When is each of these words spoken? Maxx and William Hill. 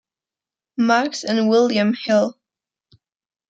Maxx 0.77 1.23
and 1.23 1.47
William 1.47 1.93
Hill. 1.93 2.35